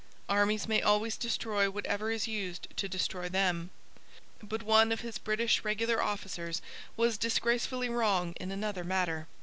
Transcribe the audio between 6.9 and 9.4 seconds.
was disgracefully wrong in another matter.